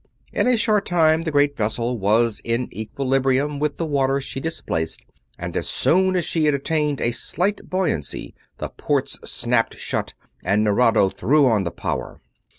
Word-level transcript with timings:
In 0.33 0.47
a 0.47 0.57
short 0.57 0.87
time 0.87 1.21
the 1.25 1.31
great 1.31 1.55
vessel 1.55 1.95
was 1.95 2.41
in 2.43 2.75
equilibrium 2.75 3.59
with 3.59 3.77
the 3.77 3.85
water 3.85 4.19
she 4.19 4.39
displaced, 4.39 5.01
and 5.37 5.55
as 5.55 5.69
soon 5.69 6.15
as 6.15 6.25
she 6.25 6.45
had 6.45 6.55
attained 6.55 6.99
a 6.99 7.11
slight 7.11 7.69
buoyancy 7.69 8.33
the 8.57 8.69
ports 8.69 9.19
snapped 9.23 9.77
shut 9.77 10.15
and 10.43 10.63
Nerado 10.63 11.07
threw 11.09 11.45
on 11.45 11.65
the 11.65 11.71
power. 11.71 12.19